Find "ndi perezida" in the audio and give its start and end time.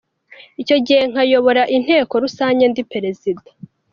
2.71-3.47